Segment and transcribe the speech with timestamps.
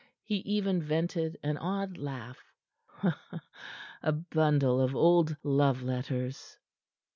[0.23, 2.39] He even vented an odd laugh.
[4.01, 6.57] "A bundle of old love letters."